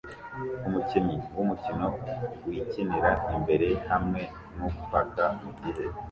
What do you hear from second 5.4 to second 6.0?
mugihe